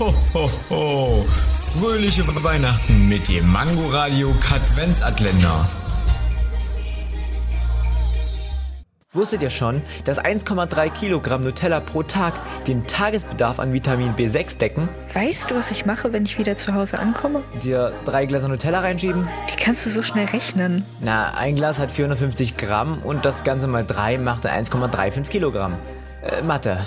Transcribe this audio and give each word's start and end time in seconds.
Ho, 0.00 0.14
ho, 0.32 0.50
ho. 0.70 1.26
Fröhliche 1.78 2.26
Weihnachten 2.42 3.06
mit 3.06 3.28
dem 3.28 3.52
Mangoradio 3.52 4.34
Katwenzatländer. 4.40 5.68
Wusstet 9.12 9.42
ihr 9.42 9.50
schon, 9.50 9.82
dass 10.06 10.18
1,3 10.18 10.88
Kilogramm 10.88 11.42
Nutella 11.42 11.80
pro 11.80 12.02
Tag 12.02 12.32
den 12.64 12.86
Tagesbedarf 12.86 13.60
an 13.60 13.74
Vitamin 13.74 14.14
B6 14.14 14.56
decken? 14.56 14.88
Weißt 15.12 15.50
du, 15.50 15.56
was 15.56 15.70
ich 15.70 15.84
mache, 15.84 16.14
wenn 16.14 16.24
ich 16.24 16.38
wieder 16.38 16.56
zu 16.56 16.72
Hause 16.72 16.98
ankomme? 16.98 17.42
Dir 17.62 17.92
drei 18.06 18.24
Gläser 18.24 18.48
Nutella 18.48 18.80
reinschieben? 18.80 19.28
Wie 19.48 19.62
kannst 19.62 19.84
du 19.84 19.90
so 19.90 20.02
schnell 20.02 20.24
rechnen? 20.28 20.82
Na, 21.00 21.34
ein 21.34 21.56
Glas 21.56 21.78
hat 21.78 21.92
450 21.92 22.56
Gramm 22.56 23.02
und 23.02 23.26
das 23.26 23.44
Ganze 23.44 23.66
mal 23.66 23.84
drei 23.84 24.16
macht 24.16 24.46
1,35 24.46 25.28
Kilogramm. 25.28 25.74
Äh, 26.22 26.40
Mathe. 26.40 26.86